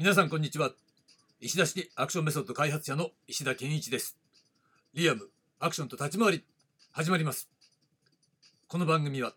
[0.00, 0.70] 皆さんこんにちは。
[1.40, 4.16] 石田式アクションメソッド開発者の石田健一です。
[4.94, 5.28] リアム
[5.58, 6.44] アクションと立ち回り
[6.92, 7.50] 始まります。
[8.68, 9.32] この番組は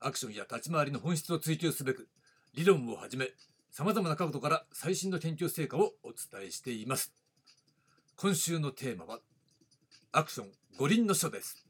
[0.00, 2.06] アクションや立ち回りの本質を追求すべく
[2.52, 3.28] 理論をはじめ
[3.70, 7.10] 様々な角度から最新の研究成果をお伝えしています。
[8.18, 9.20] 今週のテーマは
[10.12, 11.66] アクション五輪の書です。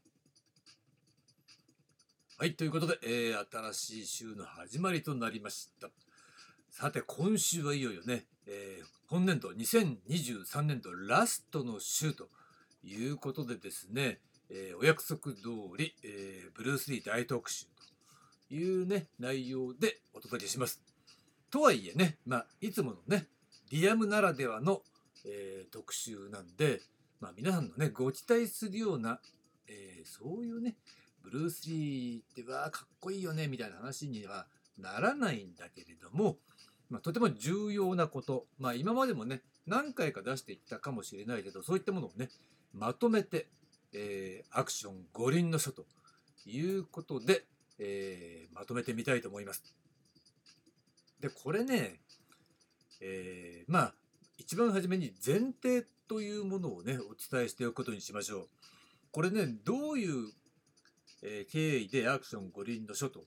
[2.37, 5.89] はいということで、えー、新しい週の始まりとなりました。
[6.77, 12.27] さて今週はいよいよね、えー、本年度2023年度ラストの週と
[12.83, 14.19] いうことでですね、
[14.51, 15.41] えー、お約束通
[15.79, 17.67] り、えー、ブルース・リー大特集
[18.49, 20.83] というね内容でお届けします。
[21.49, 23.29] とはいえね、まあ、いつものね
[23.71, 24.83] リアムならではの、
[25.25, 26.81] え、特集なんで、
[27.21, 29.21] まあ、皆さんのねご期待するような、
[29.69, 30.75] え、そういうね
[31.23, 36.37] ブルース・リーってわーかっこいいよねみたいな話にはならないんだけれども、
[36.95, 42.29] まあ、とても重要なこと、まあ、今までもね何回か出していったかもしれないけどそういったものをね
[42.73, 43.49] まとめて、
[43.93, 45.87] えー、アクション五輪の書と
[46.47, 47.47] いうことで、
[47.81, 49.65] えー、まとめてみたいと思います。
[51.19, 51.99] でこれね、
[53.01, 53.95] えー、まあ
[54.39, 58.49] 一番初めに前提というものをねお伝えしておくことにしましょう。
[59.11, 60.29] これねどういう、
[61.23, 63.25] え経緯でアクション五輪の書と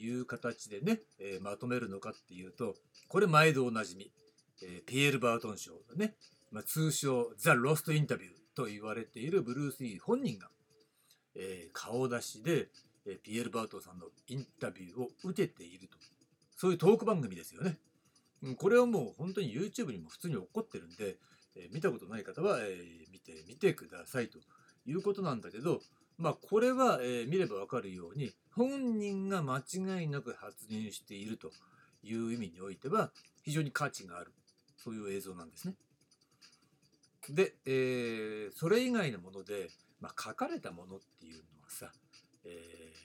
[0.00, 2.74] いう形でね、えー、まとめるのかっていうと、
[3.08, 4.10] これ毎度おなじみ、
[4.62, 6.14] えー、ピエール・バートン賞のね、
[6.50, 10.48] まあ、通称ザ・ロスト・インタビューと言われているブルース・リー本人が、
[11.36, 12.68] えー、顔出しで、
[13.06, 15.96] えピエール・バートンさんのインタビューを受けていると。
[16.56, 17.78] そういうトーク番組ですよね。
[18.58, 21.16] これはもう本当に YouTube にも普通に起こってるんで、
[21.56, 22.76] え見たことない方は、え
[23.10, 24.38] 見てみてくださいと
[24.86, 25.80] いうことなんだけど、
[26.18, 31.50] まあこれは、え見ればわかるように本人が間違いなく発言していると
[32.02, 33.10] いう意味においては
[33.42, 34.32] 非常に価値がある
[34.76, 35.74] そういう映像なんですね。
[37.28, 39.68] で、えー、それ以外のもので、
[40.00, 41.92] まあ、書かれたものっていうのはさ、
[42.44, 42.48] え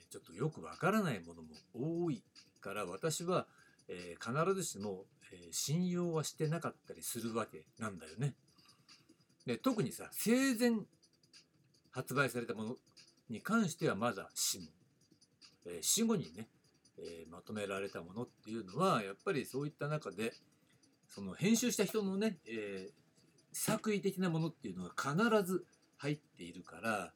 [0.08, 2.22] ー、ちょっとよくわからないものも多い
[2.60, 3.46] から私は、
[3.88, 8.34] えー、必ずしも、え信用はしてなかったりするわけなんだよね。
[9.44, 10.72] で特にさ生前
[11.90, 12.76] 発売されたもの
[13.28, 14.66] に関してはまだしも
[15.66, 16.48] え死後にね、
[16.98, 20.32] えまとめられたものっていうのはやっぱりそういった中で
[21.08, 22.90] その編集した人のね、え
[23.52, 25.64] 作為的なものっていうのが必ず
[25.96, 27.12] 入っているから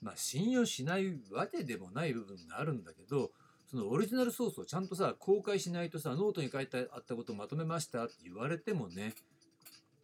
[0.00, 3.30] まあ信用しないわけでもない部分があるんだけど
[3.68, 9.14] そのオリジナルソースをちゃんとさ公開しないとさノートに書いてあったことをまとめましたって言われてもね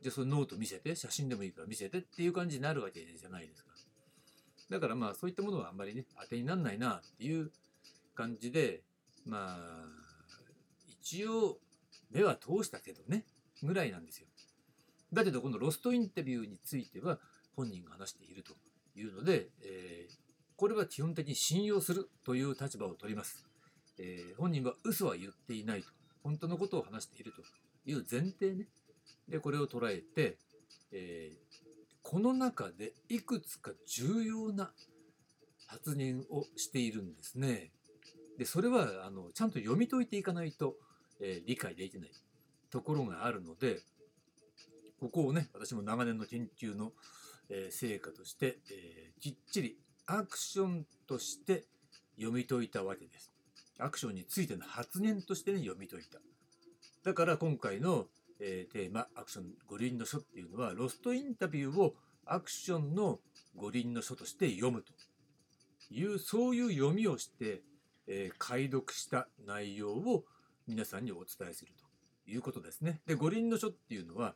[0.03, 3.69] じゃあそのノート見せて写真でもいいから見せてっていう感じになるわけじゃないですか。
[4.71, 7.51] だからまあそういったものはあんまりね当てになんないなっていう
[8.19, 8.83] 感じで
[9.25, 9.57] まあ
[11.01, 11.59] 一応
[12.11, 13.25] 目は通したけどね
[13.63, 14.27] ぐらいなんですよ。
[15.13, 17.19] だけどこの Lost Interview については
[17.55, 18.55] 本人が話していると
[18.97, 20.15] いうので、えー、
[20.57, 23.47] これは基本的に信用するという立場を取ります。
[23.99, 25.89] えー、本人は嘘は言っていないと
[26.23, 27.43] 本当のことを話していると
[27.91, 28.67] いう前提ね
[29.29, 30.39] でこれを捉えて、
[30.93, 31.37] えー、
[32.03, 34.71] この中でいくつか重要な
[35.67, 37.71] 発言をしているんですね。
[38.39, 40.77] でそれはあのちゃんと読み解いていかないと、
[41.21, 42.11] えー、理解できない
[42.71, 43.81] ところがあるので
[45.01, 46.93] ここをね私も長年の研究の、
[47.51, 51.65] えー、成果として、えー、きっちりアクションとして
[52.17, 53.31] 読み解いたわけです。
[53.79, 56.19] アクションについての発言としてね読み解いた。
[57.05, 58.07] だから今回の、
[58.41, 61.95] えー、テーマ「アクション五輪の書」っていうのはロストインタビューを
[62.25, 63.21] アクションの
[63.55, 64.93] 五輪の書として読むと
[65.91, 67.63] いうそういう読みをして
[68.09, 70.25] えー、解読した内容を
[70.67, 73.01] 皆さんにお伝えするということですね。
[73.07, 74.35] で五輪の書っていうのは、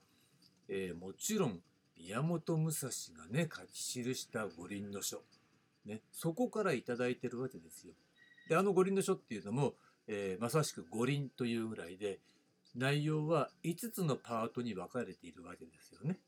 [0.69, 1.61] えー、もちろん
[1.99, 5.23] 宮本武蔵がね書き記した五輪の書、
[5.87, 7.95] ね、そこから頂いてるわけですよ。
[8.49, 9.75] であの五輪の書っていうのも、
[10.07, 12.21] えー、まさしく五輪というぐらいで
[12.75, 16.19] 内容は5つのパートに分かれているわけですよね。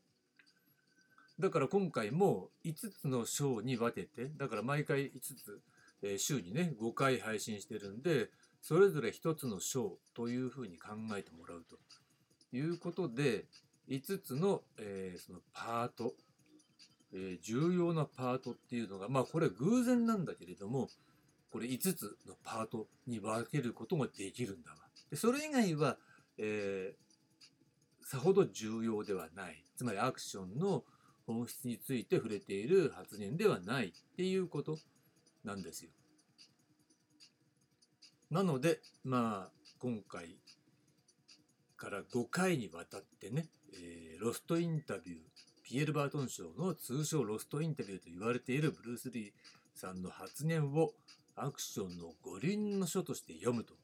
[1.39, 5.61] だから今回も5つの章に分けてだから毎回5つ
[6.05, 8.29] え週にね5回配信してるんで
[8.61, 11.77] それぞれ1つの章というふうに考えてもらうと
[12.57, 13.47] いうことで
[13.89, 16.15] 5つの,、え、そのパート、
[17.13, 20.89] え、重要なパートっていうのがまあこれ偶然なんだけれども
[21.51, 24.79] これ5つのパートに分けることができるんだわ。
[25.11, 25.97] でそれ以外は、
[26.39, 30.85] えー、さほど重要ではないつまりアクションの
[31.27, 34.79] 本質について触れている発言ではないっていうこと
[35.45, 35.91] なんですよ。
[38.31, 40.37] なのでまあ今回
[41.77, 45.19] から5回にわたってね、えーロストインタビュー
[45.63, 50.93] ピエール・バートン賞の通称ロストインタビューと言われているブルース・リーさんの発言を
[51.37, 53.75] アクションの五輪の書として読むと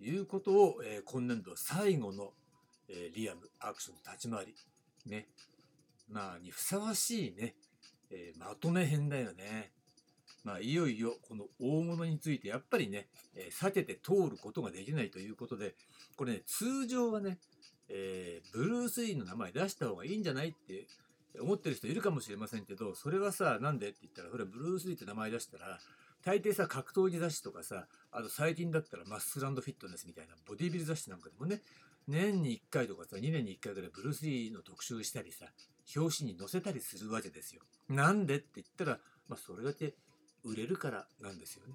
[0.00, 2.32] いうことを、えー今年度最後の、
[2.88, 4.54] えーリアムアクション立ち回り
[5.06, 5.28] ね
[6.10, 7.54] まあにふさわしいね、
[8.10, 9.75] えーまとめ編だよね。
[10.46, 15.74] まあいよいよこの大物についてやっぱりね、えー避けて通ることができないということで
[16.16, 17.38] これね通常はね、
[17.88, 20.86] えーブルース・リーの名前出した方がいいんじゃないって
[21.40, 25.80] 思ってる人いるかもしれませんけどそれはさなんでって言ったらそれはブルース・リーって名前出したら
[26.24, 31.60] 大抵さ格闘技雑誌とかさあと最近だったらマッスルフィットネスみたいなボディビル雑誌なんかでもね
[32.06, 35.46] 年に1回とかさ2年に1回ぐらいブルース・リーの特集したりさ
[35.96, 37.62] 表紙に載せたりするわけですよ。
[37.88, 38.98] なんでって言ったら、
[39.28, 39.94] まあ、それだけ
[40.46, 41.74] 売れるからなんですよね。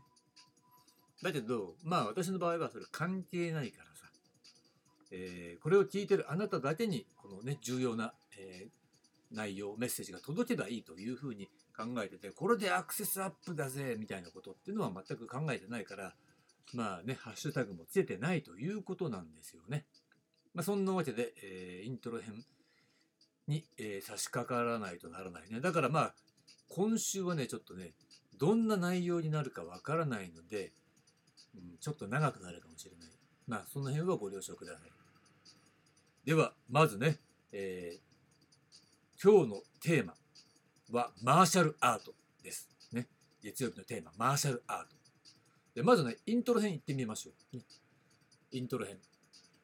[1.23, 4.07] だけどまあ私の場合はそれ関係ないからさ、
[5.11, 8.81] えーこれを聞いてるあなただけにこのね重要な、えー
[9.33, 16.13] 内容メッセージが届けばいいというふうに考えててこれでアクセスアップだぜみたいなことっていうのは全く考えてないから
[16.73, 19.85] まあねハッシュタグもつけてないということなんですよね。
[20.53, 22.43] まあ、そんなわけで、えーイントロ編
[23.47, 25.61] に、え差し掛からないとならないね。
[25.61, 26.15] だからまあ
[26.67, 27.93] 今週はねちょっとね
[28.41, 30.73] どんな内容になるかわからないので、
[31.55, 33.09] うん、ちょっと長くなるかもしれない。
[33.47, 34.89] まあその辺はご了承ください。
[36.25, 37.19] ではまずね、
[37.53, 38.11] えー
[39.23, 40.15] 今日のテーマ
[40.89, 42.67] はマーシャルアートです。
[42.91, 43.07] ね。
[43.43, 44.87] 月曜日のテーマ、マーシャルアート。
[45.75, 47.57] でまずね、イントロ編行ってみましょう。
[47.57, 47.61] ね
[48.51, 48.97] イントロ編。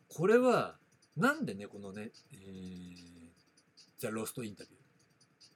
[0.09, 0.75] これは、
[1.15, 3.29] なんでね、このね、えー、
[3.97, 4.76] ザ・ロストインタビュー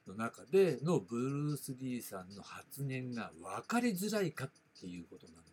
[0.06, 4.50] の中でのブルース・リーさんの発言が分かりづらいかっ
[4.80, 5.44] ていうことなのね。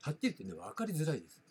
[0.00, 1.42] はっきり言ってね、分かりづらいです。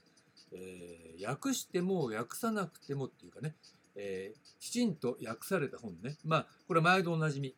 [0.54, 3.56] えー訳しても訳さなくてもっていうかね、
[3.96, 6.18] えーきちんと訳された本ね。
[6.24, 7.56] まあ、これは毎度おなじみ。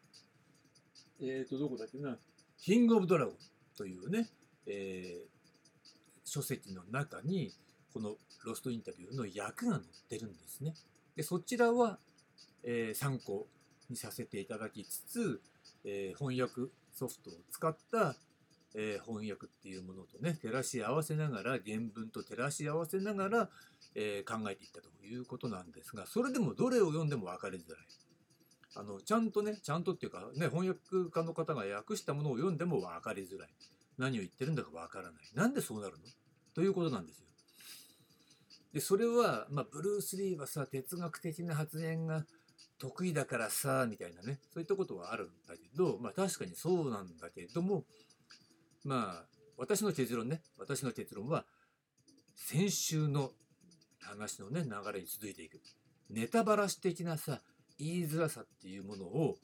[1.22, 2.18] えっ、と、どこだっけな。
[2.58, 3.36] キング・オブ・ドラゴン
[3.78, 4.30] というね、
[4.66, 5.40] えー
[6.26, 7.52] 書籍の中に、
[7.92, 8.16] この
[8.46, 10.76] ロストインタビューの訳が載ってるんですね。
[11.16, 11.98] で、そちらは、
[12.64, 13.48] えー参考
[13.90, 15.42] にさせていただきつつ、
[15.84, 18.16] えー翻訳ソフトを使った、
[18.76, 23.50] えー翻訳っていうものとね、照らし合わせながら、原文と照らし合わせながら、
[23.96, 27.80] えー考えていったということなんですが、それでもどれを読んでも分かりづらい。
[28.76, 30.80] あの、ちゃんとね、ちゃんとっていうか、ね、翻訳
[31.12, 33.50] 家の方が訳したものを読んでも分かりづらい。
[33.98, 35.24] 何を言ってるんだか分からない。
[35.34, 36.04] なんでそうなるの？
[36.54, 37.26] ということなんですよ。
[38.72, 42.26] で、それは、まあ、ブルース・リーはさ、哲学的な発言が
[42.80, 47.84] 得意だからさ、みたいなね、そういったことはあるんだけど、まあ、確かにそうなんだけども、
[48.86, 49.26] まあ、
[49.58, 51.46] 私の結論ね、私の結論は、
[52.36, 53.32] 先週の
[54.02, 55.60] 話のね、流れに続いていく。
[56.10, 57.42] ネタバラシ的なさ、
[57.78, 59.38] 言いづらさっていうものを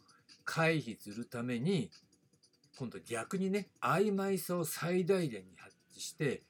[0.45, 1.91] 回避するために、
[2.77, 6.43] 今度逆にね、曖昧さを最大限に発揮して、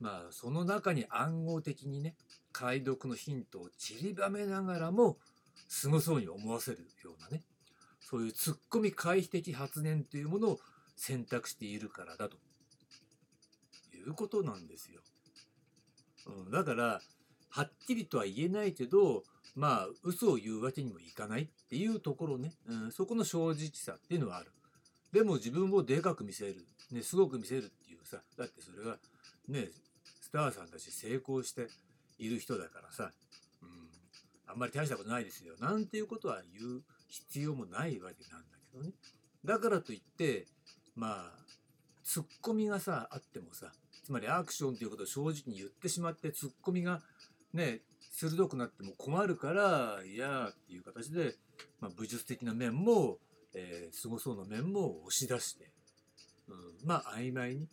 [0.00, 2.14] まあ、その中に暗号的にね、
[2.52, 5.18] 解読のヒントを散りばめながらも、
[5.66, 7.42] すごそうに思わせるようなね、
[8.00, 10.60] そういうツッコミ回避的発言というものを
[10.96, 12.36] 選択しているからだと。
[13.98, 15.00] いうことなんですよ。
[16.26, 17.00] うん、だから、
[17.50, 24.52] はっきりとは言えないけど、まあ、嘘を言うわけにもいかないっていうところね、うん、そこの正直さっていうのはある。
[25.12, 28.98] でも自分をでかく見せる、ね、すごく見せるっていうさ、だってそれは
[29.48, 29.68] ね、
[30.20, 31.68] スターさんたち成功して
[32.18, 33.10] いる人だからさ、
[34.48, 38.92] あんまり大したことないですよ、なんていうことは言う必要もないわけなんだけどね。
[39.44, 40.46] だからといって、
[40.96, 41.32] まあ、
[42.02, 43.72] ツッコミがさ、あってもさ、
[44.04, 47.02] つまりアクションということを正直に言ってしまって、ツッコミが
[47.52, 51.34] ね、鋭くなっても困るから、いやーっていう形で、
[51.80, 53.18] まあ、武術的な面も、
[53.54, 55.70] えー、すごそうな面も押し出して、
[56.48, 57.68] うん、まあ、曖昧に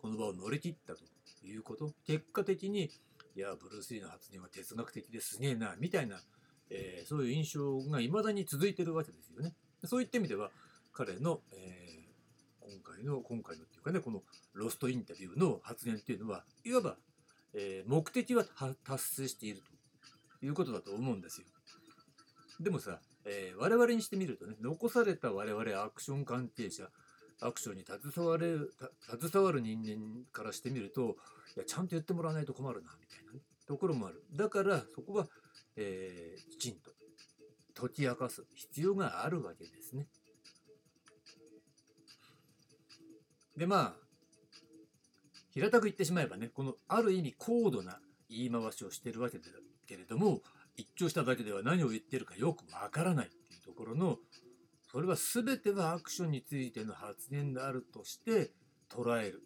[0.00, 1.00] この場を乗り切ったと
[1.46, 1.92] いうこと。
[2.06, 2.90] 結果的に、
[3.36, 6.20] いや、ブルース・リーの発言は哲学的ですげえな、みたいな、
[6.70, 9.54] えーそういう印象が未だに続いてるわけですよね。
[9.84, 10.50] そういった意味では、
[10.92, 12.00] 彼の、えー
[12.62, 14.22] 今回の、今回のっていうかね、この
[14.52, 16.96] ロストインタビューの発言っていうのは、いわば、
[17.52, 19.62] えー目的はは達成している
[20.40, 21.46] ということだと思うんですよ。
[22.60, 26.90] でもさ、えー我々にしてみるとね、残された我々アクション関係者、
[27.40, 28.72] アクションに携われる、
[29.20, 31.16] 携わる人間からしてみると、
[31.56, 34.22] いや、ちゃんと言ってもらわないと困るな、みたいな、ね、ところもある。
[34.34, 35.26] だから、そこは、
[35.76, 36.90] えーきちんと
[37.74, 40.06] 解き明かす必要があるわけですね。
[43.56, 44.10] で、まあ、
[45.52, 47.98] 平たく言ってしまえばね、このある意味高度な
[48.30, 49.44] 言い回しをしてるわけだ
[49.86, 50.40] けれども
[50.76, 54.16] 一聴しただけでは何を言ってるかよくわからないっていうところの
[54.90, 58.50] それは全てはアクションについての発言であるとして
[58.90, 59.42] 捉える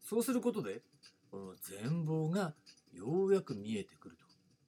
[0.00, 0.82] そうすることで
[1.30, 2.54] この全貌が
[2.92, 4.16] ようやく見えてくる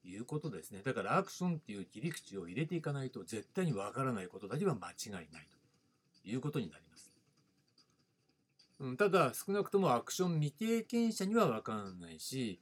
[0.02, 5.28] ということですねだからアクションっていう切り口を入れていかないと絶対にわからないことだけは間違いない
[6.22, 7.10] ということになります。
[8.80, 12.60] うん、ただ少なくともアクション未経験者には分かんないし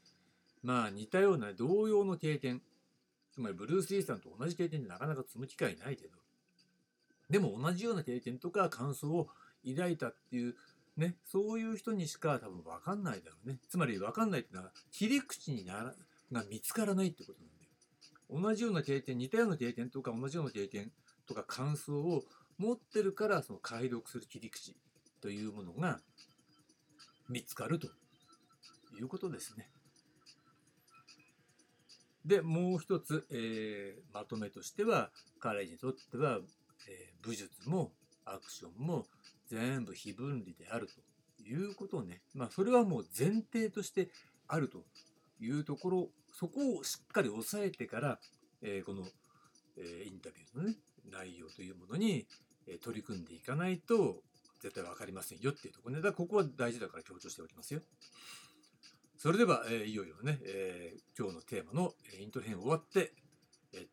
[0.62, 2.62] まあ似たような同様の経験
[3.32, 6.15] つまりブルース・リーさんと同じ経験でなかなか積む機会ないけど
[7.30, 9.28] でも同じような経験とか感想を
[9.66, 10.54] 抱いたっていう
[10.96, 15.94] ねそういう人にしか多分分かんないだろうねつまり分かんないっていうのは切り口になら
[16.32, 20.90] が見つからないってことなんで同じような経験似たような経験とか同じような経験
[21.26, 22.22] とか感想を
[22.58, 24.74] 持ってるからその解読する切り口
[25.20, 26.00] というものが
[27.28, 27.88] 見つかると
[28.98, 29.68] いうことですね。
[32.24, 36.40] でもう一つ、えー、まとめとしては彼にとっては、
[36.88, 37.92] えー、武術も
[38.24, 39.06] アクションも
[39.48, 44.08] 全部非分離であるということをねまあそれはもう前提として
[44.48, 44.84] あると
[45.40, 48.18] いうところそこをしっかり押さえてから、
[48.62, 49.04] えー、この、
[49.78, 50.76] えインタビューのね
[51.10, 52.26] 内容というものに、
[52.66, 54.22] え取り組んでいかないと
[54.60, 56.02] 絶対分かりませんよっていうところね。
[56.02, 57.80] だからここは大事だから強調しておきますよ。
[59.16, 63.12] それでは、え、いよいよね、え、今日のテーマのイントロ編終わって、
[63.72, 63.86] え、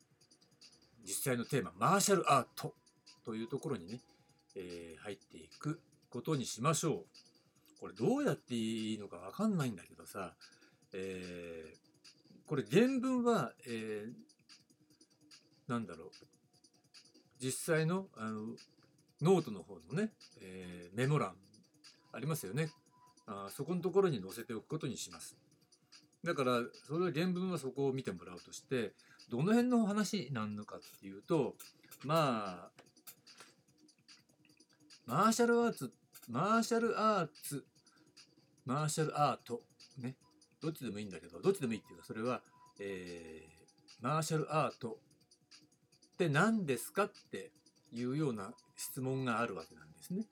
[1.05, 2.75] 実際のテーマ、マーシャルアート
[3.25, 3.99] というところにね、
[4.55, 7.79] え入っていくことにしましょう。
[7.79, 10.33] これどうやっていいのか分かんないんだけどさ、
[10.93, 11.75] え
[12.45, 14.05] これ原文は、え
[15.67, 16.09] なんだろう、
[17.39, 18.55] 実際のあの
[19.21, 20.11] ノートの方のね、
[20.41, 21.33] えー、メモ欄
[22.11, 22.69] ありますよね。
[23.25, 25.37] あそこのところに載せておくことにします。
[26.23, 28.93] だからそれは原文はそこを見てもらうとして
[29.29, 31.55] どの辺の話なのかっていうと
[32.05, 32.81] まあ
[35.05, 35.91] マーシャルアーツ
[36.29, 37.65] マーシャルアーツ
[38.65, 39.61] マーシャルアート
[39.97, 40.15] ね
[40.61, 42.41] どっちでもいいんだけどどっちでもいいっていうかそれは、
[42.79, 44.97] えー、マーシャルアート
[46.13, 47.51] って何ですかって
[47.91, 50.25] いうような質問があるわけなんですね。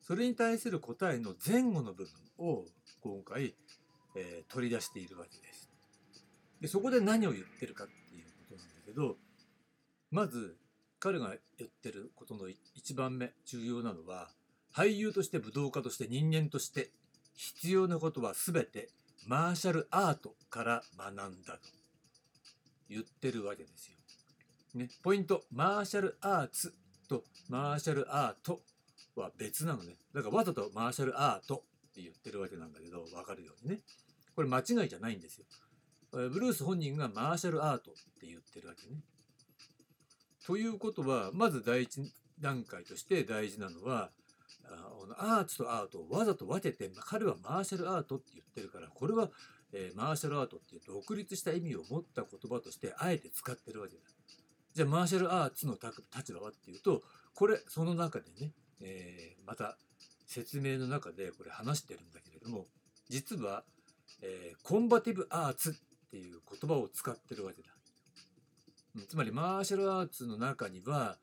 [0.00, 2.06] それに対する答えの前後の部
[2.38, 2.64] 分を
[3.02, 3.54] 今回、
[4.16, 5.70] えー、取り出しているわけです。
[6.60, 9.16] でそこで何を言ってるかっていうことなんだけど
[10.10, 10.56] まず
[11.02, 14.28] 彼が言ってることの一番目重要なのは
[14.72, 16.90] 俳優として武道家として人間として
[17.34, 18.88] 必要なことは全て
[19.26, 21.58] マーシャルアートから学んだと
[22.88, 23.96] 言ってるわけですよ。
[24.74, 26.72] ね、ポイントマーシャルアーツ
[27.08, 28.60] とマーシャルアート
[29.16, 29.96] は別なのね。
[30.14, 33.80] だからわざとマーシャルアートって言ってるわけなんだけど、わかるようにね。
[34.36, 35.46] これ間違いじゃないんですよ。
[36.12, 39.00] ブルース本人がマーシャルアートって言ってるわけね。
[40.46, 44.10] ということは、まず第一段階として大事なのは、
[45.18, 49.30] アーツとアートをわざと分けて、彼はマーシャルアートって言ってるから、これは、
[49.94, 54.02] マーシャルアートっていう独立した意味を持った言葉としてあえて使ってるわけだ。
[54.74, 55.78] じゃあマーシャルアーツの
[56.14, 57.02] 立場はっていうと
[57.34, 58.52] これその中でね、
[59.46, 59.76] また
[60.26, 62.66] 説明の中でこれ話してるんだけれども
[63.08, 63.64] 実は、
[64.62, 65.74] コンバティブアーツっ
[66.10, 67.68] ていう言葉を使ってるわけだ。
[69.08, 71.16] つまりマーシャルアーツの中には、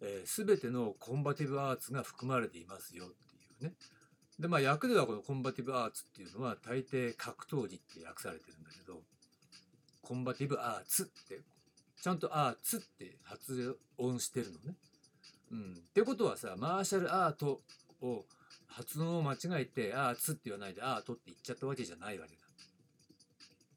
[0.00, 3.74] えー、全てのコンバティブアーツが含まれていますよっていうね。
[4.38, 9.02] でまあ訳ではこのコンバティブアーツっていうのは大抵格闘技って訳されてるんだけど
[10.00, 11.40] コンバティブアーツって
[12.00, 14.76] ちゃんと「アーツ」って発音してるのね。
[15.52, 17.62] うん、ってことはさマーシャルアート
[18.00, 18.24] を
[18.66, 22.42] 発音を間違えて「アーツ」って言わないで「アート」って言っちゃったわけじゃないわけだ。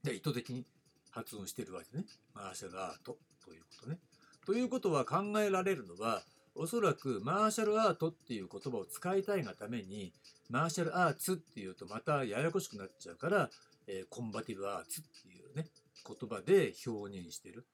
[0.04, 0.66] で意図的に
[1.12, 2.06] 発音してるわけね。
[2.34, 4.00] マーシャルアートということね。
[4.46, 6.24] ということは考えられるのは
[6.56, 10.14] おそらくマーシャルアートっていう言葉を使いたいがために
[10.50, 13.50] マーシャルアーツっていうとまたややこしくなっちゃうから、
[13.88, 15.68] えー、コンバティブアーツっていうね
[16.08, 17.66] 言葉で表現してる。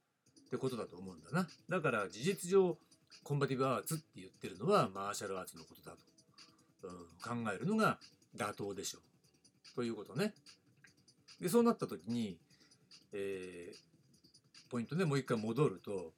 [0.48, 1.48] ってことだと思うんだな。
[1.70, 2.78] だから事実上
[3.24, 5.96] コンバティブアーツって言ってるのはマーシャルアーツのことだ
[6.82, 8.00] と、うん、考えるのが
[8.36, 9.76] 妥当でしょう。
[9.76, 10.34] ということね。
[11.40, 12.38] でそうなった時に、
[13.14, 13.91] えー、
[14.72, 16.14] ポイントねもう一回戻ると、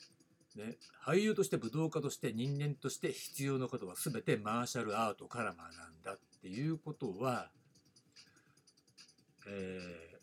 [0.55, 5.57] ね、俳優として武道家として人間として必要なことは全てマーシャルアートから学ん
[6.03, 7.50] だっていうことは、
[9.48, 10.13] えー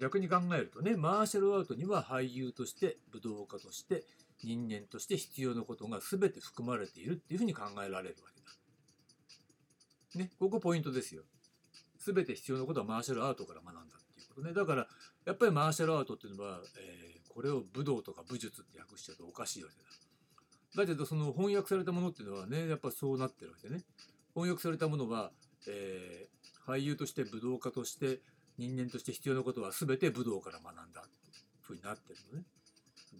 [0.00, 4.04] 逆に考えるとねマーシャルアートには俳優として武道家として
[4.42, 8.40] 人間として必要なことが全て含まれているっていうふうに考えられるわけ
[10.18, 10.24] だ。
[10.24, 11.24] ね、ここポイントですよ。
[11.98, 13.99] 全て必要なことはマーシャルアートから学んだ
[14.42, 14.86] ねだから
[15.24, 19.76] やっぱりマーシャルアートっていうのは、えー、これを武道とか武術って訳しちゃうとおかしいわけ
[20.76, 23.82] だだけどその翻訳されたものっていうのはねやっぱそうなってるわけね
[24.34, 25.32] 翻訳されたものは、
[25.68, 28.20] えー、俳優として武道家として
[28.58, 32.44] 人間として必要なことは全て武道から学んだっていうふうになってるのね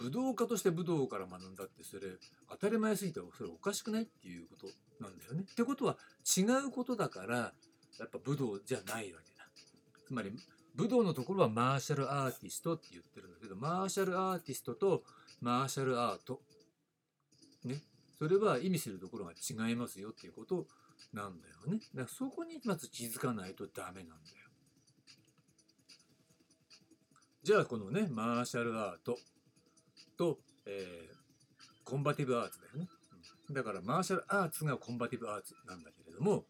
[0.00, 2.02] 武道家として武道から学んだってそれ
[2.48, 4.66] 当たり前すぎてそれおかしくないっていうこと
[5.02, 5.44] なんだよね。
[5.50, 5.96] ってことは
[6.36, 7.52] 違うことだから
[7.98, 9.46] やっぱ武道じゃないわけだ。
[10.06, 10.32] つまり
[10.76, 15.02] 武道のところはマーシャルアーティストって言ってるんだけどマーシャルアーティストと
[15.40, 16.40] マーシャルアート
[17.64, 17.82] ね
[18.18, 20.66] それは意味するところが違いますよっていうこと
[21.14, 21.80] なんだよね。
[21.94, 24.16] だからそこにまず気づかないとダメなんだよ。
[27.42, 29.18] じゃあこのねマーシャルアート
[30.18, 32.88] と、えー、コンバティブアーツだよね。
[33.50, 36.44] だからマーシャルアーツがコンバティブアーツなんだけれども、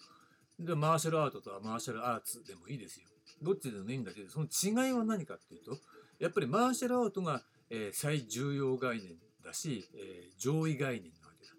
[0.58, 3.06] でマーシャルアートとはマーシャルアーツでもいいですよ。
[3.42, 5.78] どっちでもいいんだけど、その違いは何かっていうと、
[6.18, 11.52] やっぱりマーシャルアートが、えー、最重要概念だし、えー、上位概念なわけだ。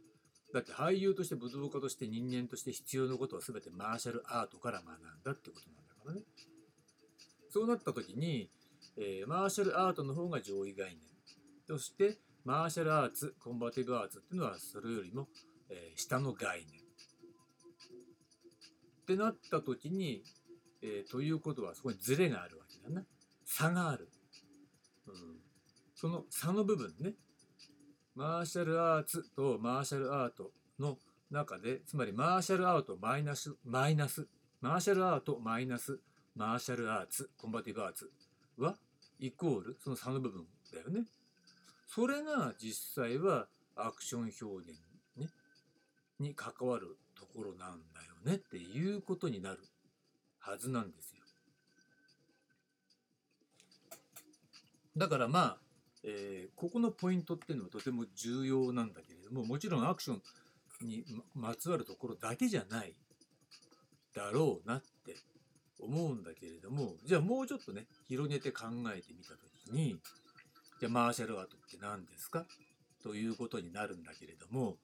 [0.53, 6.21] だって俳優として武道家として人間として必要なことは全てマーシャルアートから学んだってことなんだからね。
[7.49, 8.49] そうなった時に、
[8.97, 10.97] えー、マーシャルアートの方が上位概念。
[11.67, 15.27] そしてマーシャルアーツ、コンバティブアーツっていうのはそれよりも、
[15.69, 16.81] えー、下の概念。
[19.01, 20.23] ってなった時に、
[20.81, 23.05] えー、ということはそこにズレがあるわけだな。
[23.45, 24.09] 差がある。
[25.07, 25.13] うん、
[25.95, 27.13] その差の部分ね。
[28.15, 30.97] マーシャルアーツとマーシャルアートの
[31.29, 34.27] 中で、つまりマーシャルアートマイナス、マイナス、
[34.59, 35.99] マーシャルアートマイナス、
[36.35, 38.11] マーシャルアーツ、コンバティブアーツ
[38.57, 38.77] は
[39.19, 41.05] イコールその差の部分だよね。
[41.87, 44.79] それが実際はアクション表現、
[45.17, 45.29] ね、
[46.19, 49.59] に関わるところなんだよねっていうことになる
[50.41, 51.21] はずなんですよ。
[54.97, 55.57] だからまあ、
[56.03, 60.21] えー、ここのポイントっていうのはとても重要なんだけれどももちろんアクション
[60.85, 62.93] にまつわるところだけじゃない
[64.13, 65.15] だろうなって
[65.79, 69.95] 思うんだけれどもじゃあもうちょっとね広げて考えてみた時に
[70.79, 72.45] じゃあマーシャルアートって何ですか？
[73.01, 74.75] ということになるんだけれども、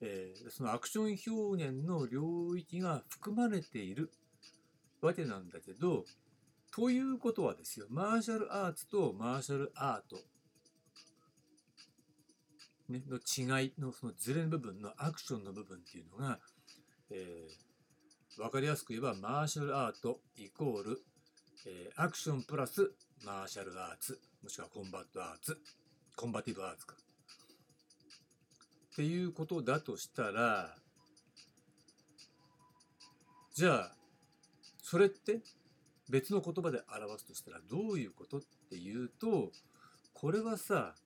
[0.00, 4.12] えー、そのアクション表現の領域が含まれている
[5.02, 6.04] わけなんだけど
[6.74, 10.16] ということはですよマーシャルアーツとマーシャルアート、
[12.88, 16.38] ね、の違いのそのズレの部分のアクションの部分っていうのが、
[17.10, 21.02] えー、分かりやすく言えば martial art イコール、
[21.66, 22.92] えー、アクションプラス
[23.24, 25.58] martial arts もしくは combat arts
[26.16, 26.94] combative arts か。
[28.92, 30.74] っていうことだとしたら
[33.54, 33.99] じゃあ
[34.90, 35.38] それって
[36.08, 39.52] 別の言葉で表すとしたらどういうことっていうと
[40.12, 40.96] これはさ、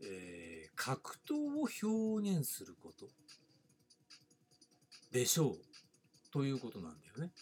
[0.00, 3.08] えー、格闘を表現すること
[5.10, 5.56] でしょう
[6.32, 7.32] ということなんだよね。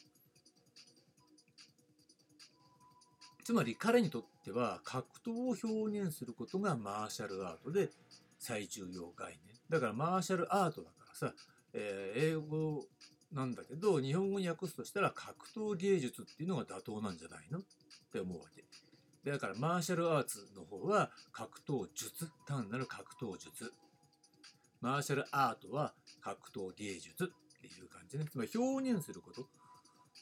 [3.44, 7.90] つまり彼にとっては格闘を表現することがマーシャルアートで
[8.38, 11.34] 最重要概念だからマーシャルアートだからさ、
[11.74, 12.86] えー、英語
[13.32, 17.62] なんだけど日本語に訳すとしたら格闘芸術っていうのが妥当なんじゃないのっ
[18.12, 18.64] て思うわけ。
[19.30, 22.28] だからマーシャルアーツの方は格闘術。
[22.46, 23.72] 単なる格闘術。
[24.80, 28.26] マーシャルアートは格闘芸術っていう感じね。
[28.30, 29.46] つまり表現すること。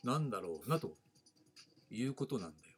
[0.05, 0.93] なんだろうなと
[1.91, 2.75] いうことなんだよ。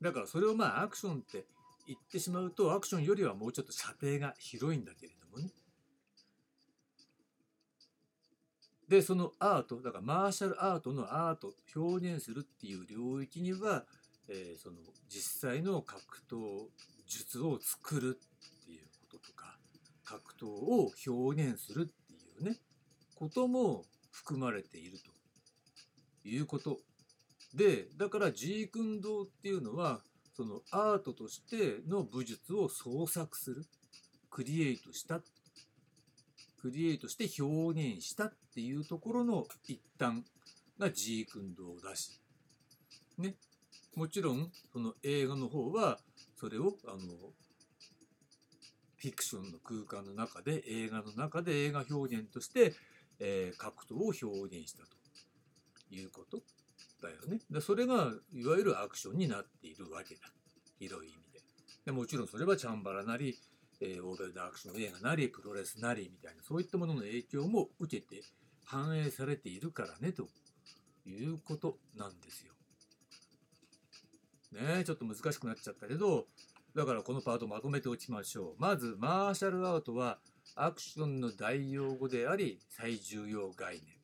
[0.00, 1.44] だからそれをまあアクションって
[1.86, 5.52] 言ってしまうとアクションよりはもうちょっと射程が広いんだけれどもね。
[8.88, 13.84] でそのアートだからマーシャルアートのアート表現するっていう領域には、
[14.28, 14.76] えー、その
[15.08, 16.66] 実際の格闘
[17.06, 19.58] 術を作るっていうこととか
[20.04, 22.58] 格闘を表現するっていうね
[23.14, 26.80] ことも含まれているということ。
[27.54, 30.00] でだからジークンドーっていうのは
[30.36, 33.64] そのアートとしての武術を創作する
[34.28, 35.20] クリエイトした
[36.64, 40.24] クリエイトして表現したっていうところの一端
[40.78, 42.18] がジークンドーだし
[43.18, 43.34] ね
[43.94, 45.98] もちろんその映画の方は
[46.40, 46.96] それをあの
[48.96, 52.72] フィクションの空間の中で映画の中で映画表現として、
[53.20, 54.96] えー、格闘を表現したと
[55.90, 56.38] いうこと
[57.02, 57.40] だよね。
[57.50, 60.22] でそれがいわゆるアクションになっているわけだ。
[60.78, 61.40] 広い意味で。
[61.84, 63.38] でもちろんそれはチャンバラなり、
[63.80, 68.22] えー、欧米のアクション映画なり、プロレスなりみたいな、そういったものの影響も受けて
[68.64, 70.28] 反映されているからね、と
[71.06, 72.54] いうことなんですよ。
[74.54, 76.26] ねちょっと難しくなっちゃったけど
[76.76, 78.60] だからこのパートまとめておきましょう。
[78.60, 80.18] まずマーシャルアートは
[80.56, 83.94] アクションの代用語であり最重要概念。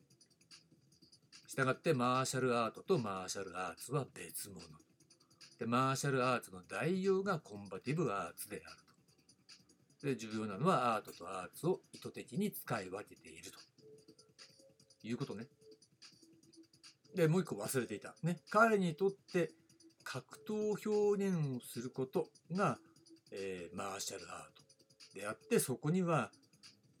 [1.47, 4.61] したがってマーシャルアートとマーシャルアーツは別物。
[5.59, 8.90] でマーシャルアーツの代用がコンバティブアーツであると。
[10.03, 13.59] で重要なのはアートとアーツを意図的に使い分けていると。
[15.03, 15.47] いうことね。
[17.15, 18.15] でもう一個忘れていた。
[18.23, 18.37] ね。
[18.49, 19.51] 彼にとって
[20.03, 22.77] 格闘表現をすることが、
[23.31, 26.31] えー、マーシャルアートであってそこには、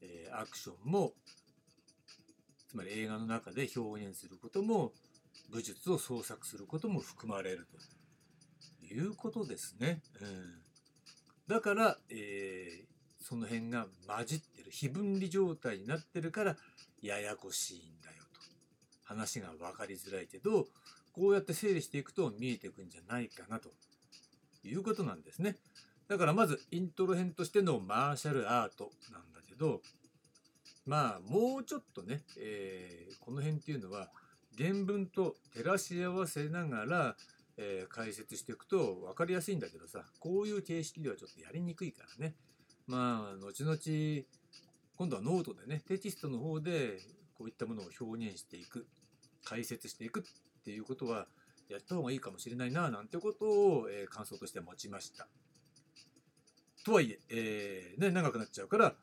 [0.01, 1.13] えー、アクションも
[2.67, 4.91] つまり映画の中で表現することも
[5.49, 7.67] 武術を創作することも含まれる
[8.79, 10.01] ということですね。
[10.21, 10.61] うん、
[11.47, 12.90] だから、えー、
[13.21, 16.57] その辺が混じってる非分離状態になってるから
[17.01, 18.41] ややこしいんだよと。
[19.03, 20.67] 話が分かりづらいけど
[21.13, 23.69] こうやって整理していくと見えていくんじゃないかなと。
[24.63, 25.57] いうことなんですね。
[26.07, 29.81] だからまずイントロ編としてのマーシャルアートなんだけど
[30.85, 34.09] まあもうちょっとね、えー、この辺っていうのは
[34.57, 37.15] 原文と照らし合わせながら、
[37.57, 42.35] えー、解説していくと分かりやすいんだけどさこういう形式ではちょっとやりにくいからね。
[42.91, 44.25] まあ後々
[44.97, 46.99] 今度はノートでねテキストの方で
[47.37, 48.85] こういったものを表現していく
[49.45, 50.23] 解説していくっ
[50.65, 51.25] ていうことは
[51.69, 55.27] やった方がいいかもしれないななんてことを、えー、感想として持ちました。
[56.83, 58.93] とはいええー、ね、長くなっちゃうから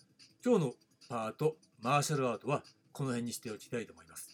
[0.44, 0.72] 今日の
[1.08, 4.28] パートマーシャルアートはこの辺にしておきたいと思います。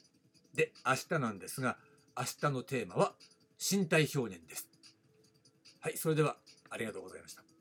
[0.55, 1.77] で、明日なんですが、
[2.17, 3.13] 明日のテーマは
[3.61, 4.69] 身体表現です。
[5.81, 6.37] はい、それでは
[6.71, 7.54] ありがとうございました。